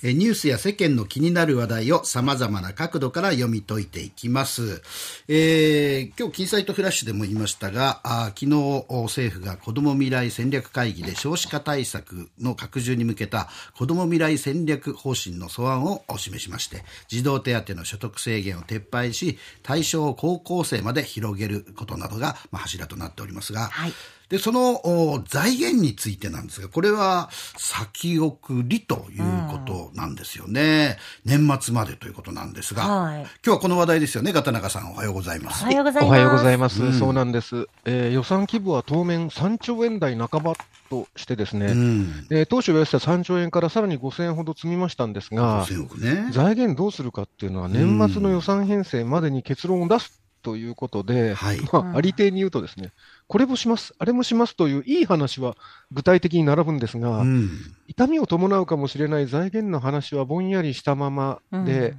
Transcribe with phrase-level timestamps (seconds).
[0.00, 4.80] ニュースや世間の気になる話題を様々な角度から読み解いていきます。
[5.26, 23.92] えー、今日、キーサイトフラッシュでも言いましたが、あ昨日、政府が子ども未来戦略会議で少子化対策の拡充に向けた子ども未来戦略方針の素案を示しまして、児童手当の所得制限を撤廃し、対象を高校生まで広げることなどが、まあ、柱となっておりますが、はい
[24.28, 30.98] で、その財源についてなんですが、これは先送りということなんですよね。
[31.26, 35.64] うん、年末までということなんですが、はい、今日はこの話題ですよね、片中さん、おはようございます。
[35.64, 36.08] おはようございます。
[36.08, 36.82] おはようございます。
[36.82, 38.12] うん、そうなんです、えー。
[38.12, 40.54] 予算規模は当面3兆円台半ば
[40.90, 45.66] としてですね、うん、えー、当初予約した3兆円からさらに5000円ほど積みましたんですが、
[45.98, 52.92] ね、財源どうするかっていうのは、年末の予算編成までに結論を出すということで、はい、まあ、ありていに言うとですね、
[53.26, 55.56] これもします、あれもしますといういい話は
[55.92, 57.50] 具体的に並ぶんですが、うん、
[57.86, 61.98] 痛みを伴うかもしれない財源の話はぼんやりしたままで、うん、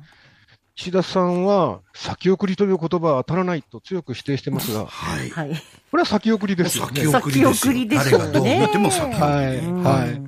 [0.76, 5.30] 岸田さんは先送りという言葉は当たらないと強く否定してますが、はい、
[5.92, 7.06] これは先送りですよね。
[7.06, 8.20] 先送りですよ。
[8.30, 8.70] ね。
[8.70, 10.22] はい、はい。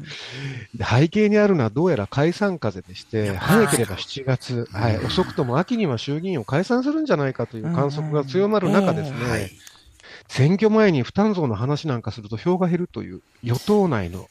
[0.84, 9.52] 背景にあるのはどうやら解散風でして、早ければ7月、はい、遅くとも秋には衆議院を解散するんじゃないかという観測が強まる中ですね、
[10.28, 14.30] 選挙前に負担増の話なんかすると票が減るという与党内の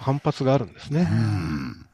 [0.00, 1.08] 反発があるんですね。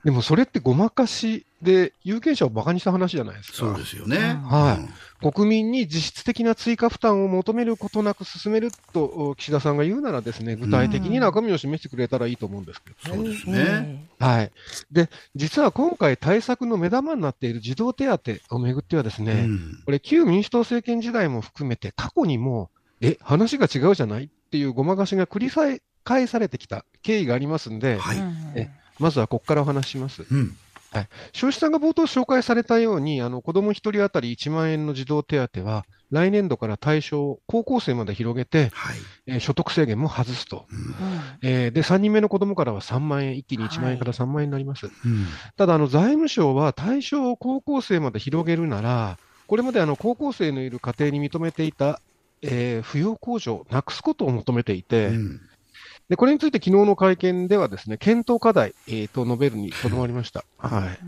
[0.04, 3.58] でもそれってごまかしで有権者を馬鹿にした話じゃないですか。
[3.58, 4.40] そうですよね。
[4.44, 4.88] はい。
[5.22, 14.06] 国民に実質的な追加負担を求めることなく進めると岸田さんが言うならですね、具体的に中身を示してくれたらいいと思うんですけど、そうですね。
[14.18, 14.52] はい。
[14.90, 19.48] で、実は今回対策の目玉になっている児童手当をめぐってはですね、
[19.84, 22.70] これ旧民主党政権時代も含めて過去にも
[23.02, 28.18] え、話が違うじゃないっていうごまかしが繰り返されてきた経緯がありますんで、はい、
[28.54, 30.24] えまずはここからお話します。
[30.30, 30.56] うん
[30.92, 40.94] はい、消費さんが冒頭紹介されたように、あの子ども1人当たり1万円の児童手当は、来年度から対象を高校生まで広げて、はい、えー、所得制限も外すと、うん、
[41.42, 44.86] えー、で、3人目の子どもからは3万円、一気に1万円から3万円になります。
[44.86, 45.26] はいうん、
[45.56, 52.00] ただあの、財務省は対象を高校生まで広げるなら、これまであの高校生のいる家庭に認めていた
[52.42, 55.40] えー、扶養控除をなくすことを求めていて、うん、
[56.12, 60.44] でこれについて昨日の会見ではですね、検討課題、えー、と述べるにとどまりました。
[60.58, 60.98] はい。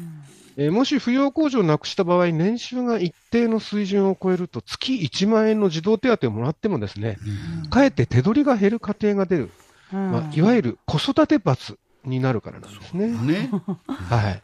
[0.56, 7.18] えー、もし扶養控除をなくした場合、年収が一定の水準を超えると、月1万円の児童手当をもらってもですね、
[7.62, 9.50] うん、かえって手取りが減る家庭が出る、
[9.92, 11.76] うん、まあ、いわゆる子育て罰
[12.06, 13.08] になるからなんですね。
[13.08, 13.50] ね
[14.08, 14.42] はい。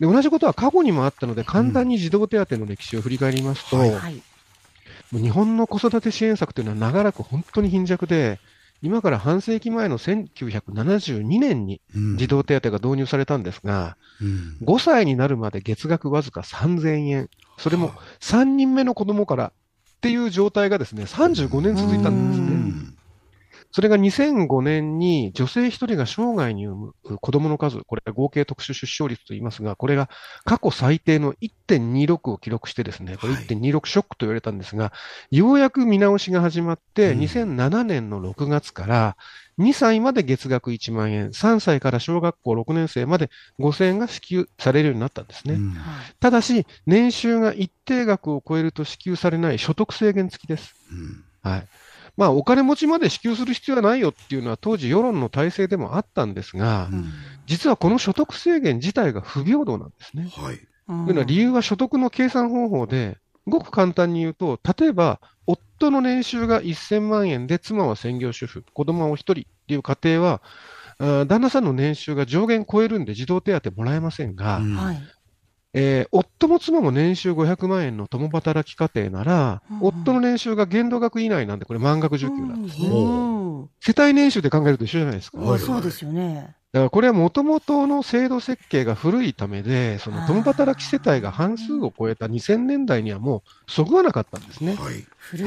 [0.00, 4.20] で同じことは過去にもあったので、簡単に児童手当の歴史を振り返りますと、はい、
[5.12, 8.40] 日本の子育て支援策というのは長らく本当に貧弱で、
[8.82, 11.80] 今から半世紀前の1972年に
[12.16, 22.52] 児童手当が導入されたんですが、うん、5歳になるまで月額わずか3000円、それも3人目の子供からっていう状態がですね、35年続いたんですね。
[23.72, 30.10] それが2005年に女性1人が生涯に産む子供の数、これ合計特殊出生率と言いますが、これが
[30.44, 34.92] 過去最低の1.26を記録してですね、これ1.26ショックと言われたんですが、は
[35.30, 39.16] い、ようやく見直しが始まって、2007年の6月から
[39.58, 45.54] 2歳まで月額1万円、3歳から小学校6年生まで5000円が支給されるようになったんですね。
[45.54, 45.76] うん、
[46.20, 50.74] ただし、年収が一定額を超えると支給されない所得制限付きです。
[50.90, 51.68] うん、はい。
[52.16, 57.06] まあ、お金持ちまで支給する必要はないよっていうのは当時世論の体制でもあったんですが、うん、
[57.46, 60.28] 実はこの所得制限自体が不平等なんですね。
[60.36, 60.56] はい。
[60.56, 70.42] というのは理由は所得の計算方法で、ごく簡単に言うと、例えば、夫の年収が1000万円で妻は専業主婦、子供はお一人っていう家庭は、
[71.26, 74.78] 旦那さんの年収が上限超えるんで児童手当もらえませんが、うん、
[75.74, 82.88] えー、夫も妻も年収500万円の共働き家庭なら、うん、夫の年収が限度額以内なんで、これ満額受給なんですね。
[82.88, 85.38] うん、世帯年収で考えると一緒じゃないですか。
[85.58, 86.54] そうですよね。
[86.72, 94.74] だからこれはもともとの制度設計が古いためで、その共働き世帯が半数を超えた2000年代にはもうそぐわなかったんですね。
[94.74, 95.06] はい。
[95.18, 95.46] 古い。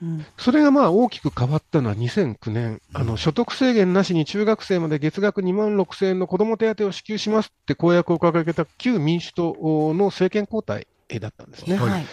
[0.00, 0.26] はい。
[0.36, 9.54] それがまあ大きく変わったのは2009年、あの所得制限なしに中学生まで月額2万6000円の子ども手当を支給しますって公約を掲げた旧民主党
[9.94, 10.86] の政権交代
[11.20, 11.76] だったんですね。
[11.76, 12.06] はい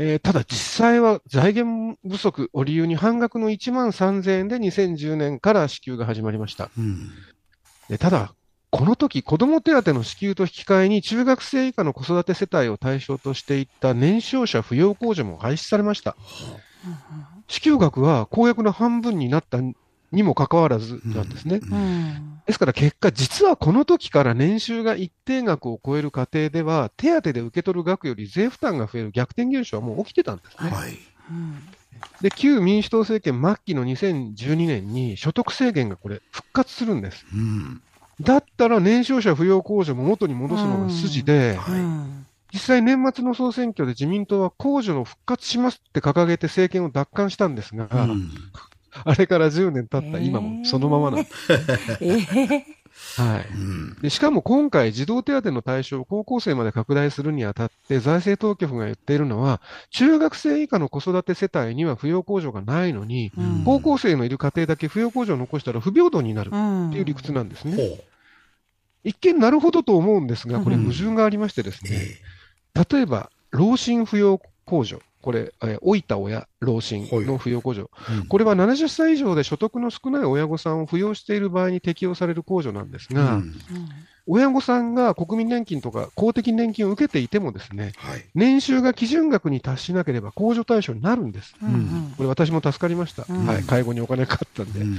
[0.00, 6.70] えー、ただ実際は財源不足を理由に半額の1万3000円で2010年から支給が始まりました。
[6.78, 7.10] うん、
[7.88, 8.32] でただ、
[8.70, 16.16] この時子ども手当の支給と引き換えに中学生以下の子育て世帯を対象としていった年少者扶養控除も廃止されました。
[17.48, 19.58] 支給額は公約の半分になった
[20.12, 21.60] にもかかわらずなんですね。
[21.70, 22.42] うん。
[22.46, 30.70] ですから結果、実はこの時から年収が一定額を超える家庭では、手当で受け取る額より税負担が増える逆転現象はもう起きてたんですね。
[30.70, 30.98] はい。
[31.30, 31.62] うん。
[32.20, 37.26] で、旧民主党政権末期の2012年に所得制限がこれ復活するんです。
[37.32, 37.82] うん。
[38.20, 42.27] だったら年少者扶養控除も元に戻すのが筋で、はいうん。
[42.52, 48.30] 実際年末の総選挙で自民党は控除の復活しますって掲げて政権を奪還したんですが、うん
[49.04, 51.52] あれから10年経った今もそのままなんです。
[52.00, 52.78] ええ
[53.16, 53.46] はい。
[53.52, 59.60] うんでしかも今回、児童手当の対象を高校生まで拡大するにあたって、財政当局が言っているのは、
[59.90, 66.88] 中学生以下の子育て世帯には扶養控除がないのに、うん高校生のいる家庭だけ扶養控除を残したら不平等になるうん。
[66.88, 67.76] っていう理屈なんですね。
[67.76, 67.98] ほ
[69.04, 71.88] 一見なるほどと思うんですが、これうん矛盾がありましてですう。
[71.88, 72.37] ね、え
[72.90, 75.00] 例えば、老人扶養控除。
[75.20, 77.90] これ、えー老いた親、老人の扶養控除。
[78.10, 83.54] えうんこれは70歳以上で所得の少ない親御さんを扶養している場合に適用される控除なんですが、うん
[84.28, 88.24] 親御さんが国民年金とか公的年金を受けていてもですね、はい。
[88.34, 91.54] 年収が基準額に達しなければ控除対象になるんです。
[91.62, 93.24] うんうんこれ私も助かりました。
[93.28, 93.62] うんはい。
[93.64, 94.80] 介護にお金かかったんで。
[94.80, 94.98] うん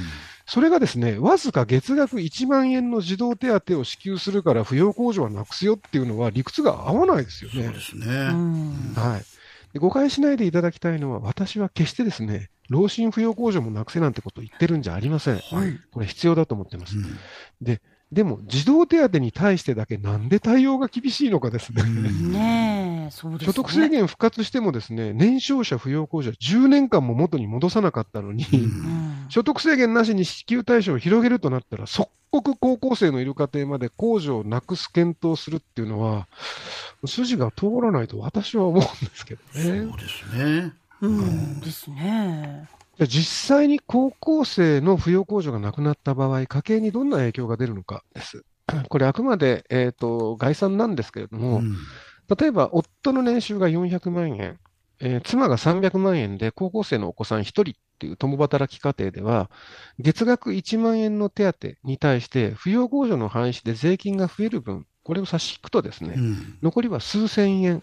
[0.51, 7.79] それがですね、わずか月額1万円の児童手当を支給するから扶養控除はなくすよっていうのは理屈が合わないですよねそうで。
[7.79, 8.05] すね。
[8.07, 9.73] うんはい。
[9.73, 15.35] で誤解しないでいただきたいのは、私は決してですね、老人扶養控除もなくせなんてことを言ってるんじゃありません。
[15.35, 15.79] はい。
[15.91, 16.97] これ必要だと思ってます。
[16.97, 17.05] うん
[17.61, 17.79] で
[18.23, 21.83] も、児童手当に対してだけなんで対応が厳しいのかですね。
[21.83, 23.45] うんねえ、そうですね。
[23.47, 29.25] 所得制限復活してもですね、年少者扶養控除は10年間も元に戻さなかったのに、うんうん。
[29.29, 36.27] 所得制限なしに支給対象を広げるとなったら、即刻高校生のいる家庭まで控除をなくす検討するっていうのは、
[37.05, 39.94] 筋が通らないと私は思うんですけどそうね。
[39.97, 40.73] ですね。
[41.01, 42.67] うんですね。
[43.00, 48.44] じゃあ実際に高校生の扶養控除がなくなった場合、家計にどんな影響が出るのかです。
[48.90, 51.78] これあくまで、えっ、と、概算なんですけれども、うん
[52.38, 54.60] 例えば、夫の年収が400万円、
[55.00, 57.63] えー妻が300万円で高校生のお子さん1人っ
[57.98, 59.50] ていう共働き家庭では、
[59.98, 67.81] 月額1万円の手当に対して、扶養控除の範囲で税金が増える分、これを差し引くとですね、うん残りは数千円。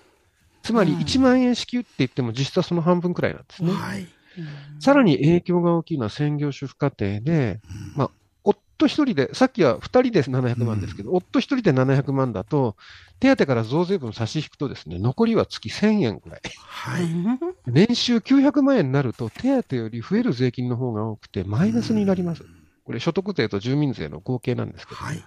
[0.63, 3.73] つまりうん1万円支給って言っても実質はその半分くらいなんですね。
[3.73, 4.07] はい。
[4.39, 4.47] うん
[4.79, 7.61] さらに影響が大きいのは専業主婦家庭で、
[7.95, 8.11] うんまあ
[8.45, 12.77] 夫一人で、さっきは二人で700万ですけど、夫一人で700万だと、
[13.19, 16.41] 手当から増税分差し引くとですね、残りは月1000円くらい。
[16.69, 17.05] はい。
[17.05, 22.45] う ん年収900万円になると、手当より増える税金の方が多くて、マイナスになります。
[22.85, 25.19] これ、所得税と住民税の合計なんですけど、はい。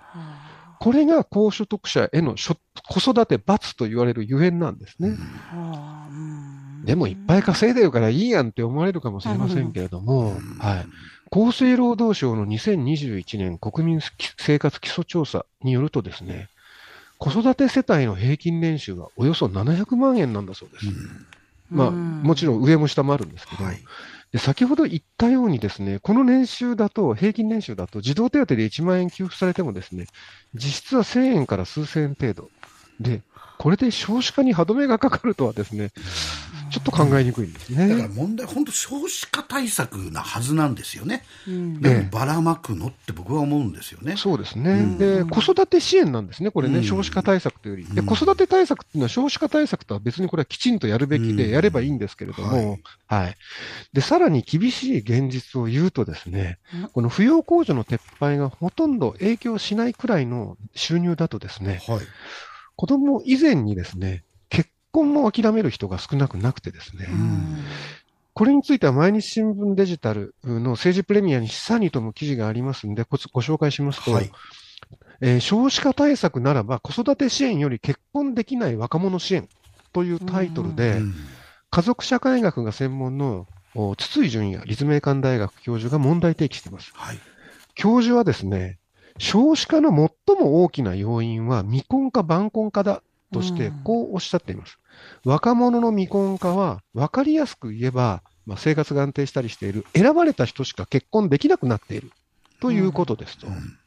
[0.80, 2.56] これが高所得者への所
[2.88, 5.10] 子育て罰と言われるゆえんなんですね。
[5.10, 6.59] はあうん
[6.90, 10.86] でも、いっぱい稼いでるからいいやんって思われるかもしれませんけれども、はい。
[11.32, 14.00] 厚生労働省の2021年国民
[14.38, 16.50] 生活基礎調査によるとですね、
[17.20, 20.86] 子育て世帯の平均年収はおよそ700万円なんだそうです。
[21.70, 23.78] まあ、うんもちろん上も下もあるんですけど、はい。
[24.32, 30.08] で先ほど言ったようにですね、この年収だと、平均年収だと、児童手当で1万円給付されてもですね、
[30.56, 32.50] 実質は1000円から数千円程度。
[33.00, 33.22] で、
[33.60, 35.92] これで少子化に歯止めがかかるとはですね、
[36.70, 38.10] ちょっと考えにくいんですだからね。
[38.14, 41.24] 問題、本当少子化対策なはずなんですよね。
[41.48, 44.16] うんでええもばらまくのって僕は思うんですよね。
[44.18, 44.72] そうですね。
[44.72, 47.96] うんで、子育て支援なんですね、これね、うん少子化対策というより。
[47.96, 53.36] で、うん子育て対策っていうのは少子化対策とは別にこれはきちんとやるべきうんで、やればいいんですけれども、はい。
[53.94, 62.00] で、さらに厳しい現実を言うとですねうん、この扶養控除の撤廃がほとんど影響しないくらいの収入だとですね、はい。
[62.76, 64.29] 子供以前にですね、結
[64.92, 67.58] 婚も諦める人が少なくなくてですね、うん
[68.36, 74.32] これについては毎日新聞デジタルの政治プレミアに示唆に富む記事がありますんで、ごご紹介しますと、はい。
[75.20, 79.50] えー少子化対策ならば子育て支援より結婚できない若者支援
[79.92, 81.14] というタイトルで、うん
[81.72, 86.92] 家族社会学が専門のお筒井淳也立命館大学教授が問題提起しています。
[86.96, 87.20] はい。
[87.76, 88.80] 教授はですね、
[89.20, 94.78] 少子化の最も大きな要因は未婚か晩婚化だとしてうんこうおっしゃっています。
[95.24, 102.12] 若者の未婚化は分かりやすく言えば、まあ、生活が安定したりしている選ばれた人しか結婚できなくなっている
[102.60, 103.48] ということですと。
[103.48, 103.78] うん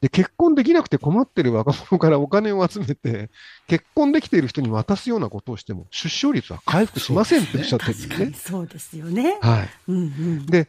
[0.00, 3.30] で、結婚できなくて困ってる 若者からお金を集めて、
[3.66, 8.32] 結婚できている人に渡すようなことをしても、出生率は回復しませんっておっしゃってるんですね。
[8.34, 9.38] そうですよね。
[9.42, 9.70] はい。
[9.88, 10.68] うんうんで、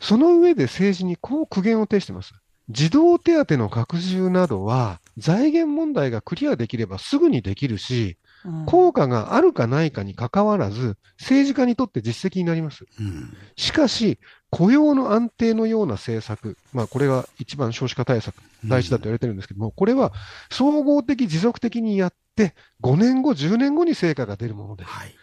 [0.00, 2.32] その上で政治にこう苦言を呈しています。
[2.70, 8.66] 児童手当の拡充などは、財源問題がクリアできればすぐにできるし、うん。
[8.66, 12.86] 効果があるかないかに関わらず、政治家にとって実績になります。
[12.98, 13.36] うん。
[13.56, 14.18] しかし、
[14.50, 20.12] 雇用の安定のような政策、まあ、これが一番少子化対策、大事だと言われてるんですけども、うん、これは
[20.50, 24.90] 総合的、持続的にやって、5年後、10年後に成果が出るものです。
[24.90, 25.14] はい。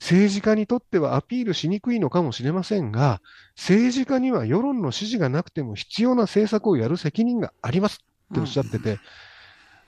[0.00, 3.22] 政治家にとってはアピールしにくいのかもしれませんが、
[3.56, 8.98] 政治家には世論の支持がなくても必要な政策をやる責任がありますっておっしゃってて、うん、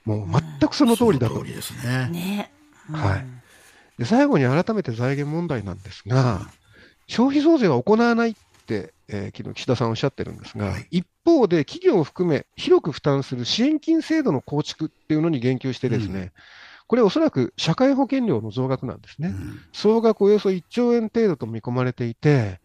[0.07, 1.41] もう全くその通りだと。
[1.41, 2.09] うん、ですね。
[2.09, 2.51] ね
[2.91, 3.25] はい。
[3.97, 6.49] で、最後に改めて財源問題なんですが、
[7.07, 8.35] 消費増税は行わないっ
[8.65, 16.31] て、えー、昨日岸田さんおっしゃってるんですが、はい、一方で企業を含め広く負担する支援金制度の構築っていうのに言及してですね、うん
[16.87, 19.29] これおそらく社会保険料の増額なんですね。
[19.29, 22.61] うん、総額およそ1兆円程度と見込まれていて、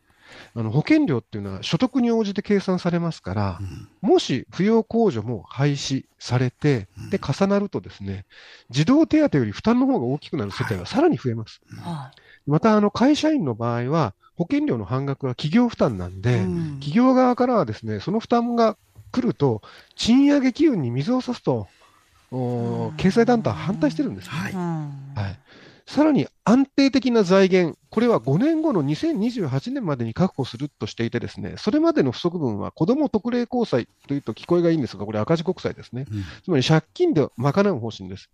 [0.54, 3.58] あの保険料っていうのは所得に応じて計算されますから、
[4.02, 8.24] うん、もし扶養控除も廃止されて、で、重なるとですね、
[8.70, 11.60] 児童手当より負担の方が大きくなる世帯がさらに増えます。
[11.82, 12.12] は
[12.46, 18.76] い、また、あの、会社員の場合は、保険料の半額は企業負担なんで、うん、企業側からはですね、その負担が
[19.10, 19.62] 来ると、
[19.94, 21.68] 賃上げ機運に水を差すと
[22.96, 25.38] 経済団体は反対してるんです、ね、はい、はい、
[25.92, 38.30] さらに安定的な財源、これは5年後の2028年までに確保するとしていて、ですねそれまでの不足分は子ども特例公債というと聞こえがいいんですが、これ赤字国債ですね、うん、つまり借金で賄う方針です。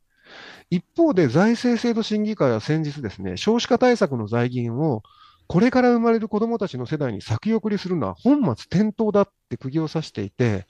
[0.71, 5.03] 一方で財政制度審議会は先日ですね、少子化対策の財源を
[5.49, 10.69] これから生まれる子どもたちの世代に先送りするのは本末転倒だって釘を刺していて、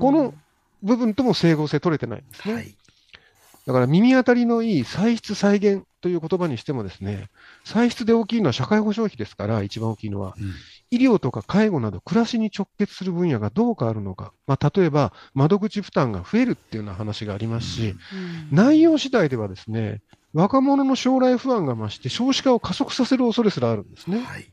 [0.00, 0.34] この
[0.82, 2.54] 部分とも整合性取れてないんですね。
[2.54, 2.76] はい、
[3.66, 7.30] だから耳当たりのいい歳出再現という言葉にしてもですね、
[7.64, 10.52] 歳出で大きいのは社会保障費ですから、一番大きいのは、うん、
[10.90, 17.94] 医療とか介護など暮らしに直結する分野がどう変わるのか、まあ、例えば窓口負担が増えるっていうような話がありますし、
[18.50, 20.02] うん、内容次第ではですね、
[20.34, 24.18] 若者の将来不安が増して少子化を加速させる恐れすらあるんですね。
[24.18, 24.52] はい。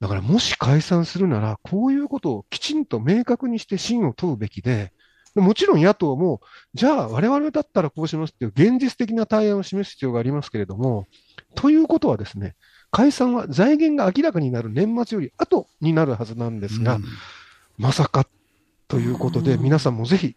[0.00, 4.92] だからもし解散するなら、こういうことをきちんと明確にして真を問うべきで、
[5.40, 6.40] もちろん野党も、
[6.74, 11.06] じゃあ我々だったらこうしますっていう現実的な対案を示す必要がありますけれども、
[11.54, 12.54] ということはですね、
[12.90, 17.04] 解散は財源が明らかになる年末より後になるはずなんですが、うん、
[17.76, 18.26] まさか
[18.88, 20.36] ということで、皆さんもぜひ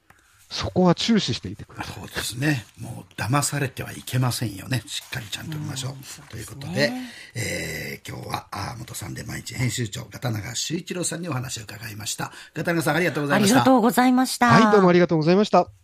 [0.51, 1.95] そこは注視していてください。
[1.95, 2.65] そうですね。
[2.77, 4.83] もう騙されてはいけませんよね。
[4.85, 5.91] しっかりちゃんと見ましょう。
[5.93, 5.95] う
[6.29, 6.91] ということで、
[7.35, 12.33] えー、今日はあ元さんで毎日編集長、片永修一郎さんにお話を伺いました。
[12.53, 13.55] 片永さんありがとうございました。
[13.55, 14.47] ありがとうございました。
[14.47, 15.80] はい、どうもありがとうございました。